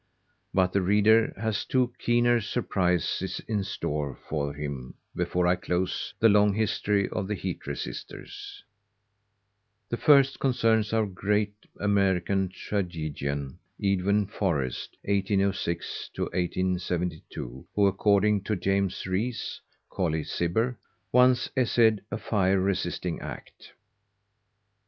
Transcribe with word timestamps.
But 0.51 0.73
the 0.73 0.81
reader 0.81 1.31
has 1.37 1.63
two 1.63 1.93
keener 1.99 2.41
surprises 2.41 3.39
in 3.47 3.63
store 3.63 4.17
for 4.27 4.51
him 4.51 4.95
before 5.15 5.45
I 5.45 5.55
close 5.55 6.15
the 6.19 6.27
long 6.27 6.55
history 6.55 7.07
of 7.09 7.27
the 7.27 7.35
heat 7.35 7.67
resisters. 7.67 8.63
The 9.89 9.97
first 9.97 10.39
concerns 10.39 10.91
our 10.91 11.05
great 11.05 11.53
American 11.79 12.49
tragedian 12.49 13.59
Edwin 13.79 14.25
Forrest 14.25 14.97
(1806 15.03 16.09
1872) 16.15 17.67
who, 17.75 17.85
according 17.87 18.41
to 18.45 18.55
James 18.55 19.05
Rees 19.05 19.61
(Colley 19.91 20.23
Cibber), 20.23 20.77
once 21.11 21.47
essayed 21.55 22.01
a 22.09 22.17
fire 22.17 22.59
resisting 22.59 23.19
act. 23.19 23.73